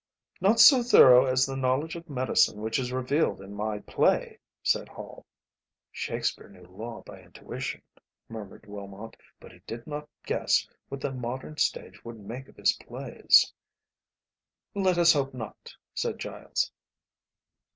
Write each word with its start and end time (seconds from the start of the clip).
"Not 0.41 0.59
so 0.59 0.81
thorough 0.81 1.27
as 1.27 1.45
the 1.45 1.55
knowledge 1.55 1.95
of 1.95 2.09
medicine 2.09 2.59
which 2.59 2.79
is 2.79 2.91
revealed 2.91 3.39
in 3.39 3.53
my 3.53 3.77
play," 3.81 4.39
said 4.63 4.89
Hall. 4.89 5.27
"Shakespeare 5.91 6.49
knew 6.49 6.63
law 6.63 7.03
by 7.05 7.21
intuition," 7.21 7.83
murmured 8.27 8.63
Willmott, 8.65 9.15
"but 9.39 9.51
he 9.51 9.59
did 9.67 9.85
not 9.85 10.09
guess 10.25 10.67
what 10.89 11.01
the 11.01 11.11
modern 11.11 11.57
stage 11.57 12.03
would 12.03 12.19
make 12.19 12.47
of 12.47 12.55
his 12.57 12.73
plays." 12.77 13.53
"Let 14.73 14.97
us 14.97 15.13
hope 15.13 15.35
not," 15.35 15.75
said 15.93 16.17
Giles. 16.17 16.71